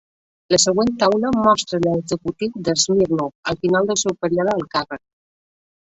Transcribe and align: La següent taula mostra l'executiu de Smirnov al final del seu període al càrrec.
La 0.53 0.57
següent 0.61 0.87
taula 1.03 1.31
mostra 1.39 1.79
l'executiu 1.83 2.55
de 2.69 2.75
Smirnov 2.85 3.53
al 3.53 3.61
final 3.67 3.91
del 3.93 4.03
seu 4.05 4.19
període 4.25 4.57
al 4.59 4.69
càrrec. 4.77 5.03